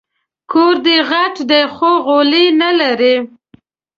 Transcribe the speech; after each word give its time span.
کور 0.51 0.75
دي 0.85 0.97
غټ 1.09 1.35
دی 1.49 1.61
خو 1.75 1.89
غولی 2.05 2.45
نه 2.61 2.69
لري 2.79 3.15